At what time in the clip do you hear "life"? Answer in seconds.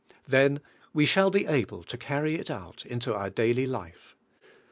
3.67-4.15